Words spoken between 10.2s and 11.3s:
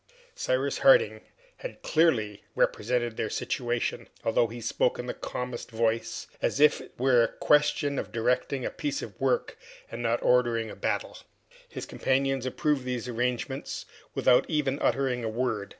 ordering a battle.